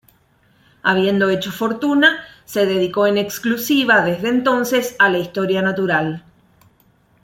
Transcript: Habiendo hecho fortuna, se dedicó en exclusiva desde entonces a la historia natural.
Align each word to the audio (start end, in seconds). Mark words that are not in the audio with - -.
Habiendo 0.81 1.29
hecho 1.29 1.51
fortuna, 1.51 2.23
se 2.43 2.65
dedicó 2.65 3.05
en 3.05 3.19
exclusiva 3.19 4.01
desde 4.03 4.29
entonces 4.29 4.95
a 4.97 5.09
la 5.09 5.19
historia 5.19 5.61
natural. 5.61 6.23